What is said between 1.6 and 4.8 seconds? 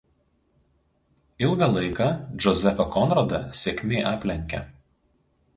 laiką Džozefą Konradą sėkmė aplenkia.